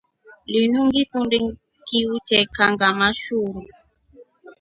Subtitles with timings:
[0.51, 1.37] Linu ngikundi
[1.87, 3.61] kiuche kanʼgama shuru.